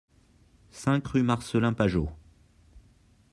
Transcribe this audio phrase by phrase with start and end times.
[0.71, 2.09] cinq rue Marcellin Pajot